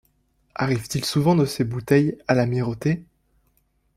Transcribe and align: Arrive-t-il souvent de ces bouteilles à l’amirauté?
Arrive-t-il 0.55 1.05
souvent 1.05 1.35
de 1.35 1.45
ces 1.45 1.63
bouteilles 1.63 2.17
à 2.27 2.33
l’amirauté? 2.33 3.03